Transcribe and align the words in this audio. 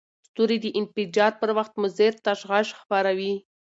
ستوري 0.27 0.57
د 0.61 0.65
انفجار 0.79 1.31
پر 1.41 1.49
وخت 1.57 1.73
مضر 1.83 2.11
تشعشع 2.25 2.75
خپروي. 2.81 3.33